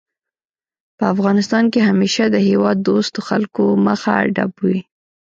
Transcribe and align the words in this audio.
په 0.97 1.03
افغانستان 1.13 1.63
کې 1.73 1.79
همېشه 1.89 2.25
د 2.31 2.37
هېواد 2.49 2.77
دوستو 2.87 3.19
خلکو 3.27 3.63
مخه 3.87 4.15
ډب 4.35 4.53
وي 4.65 4.79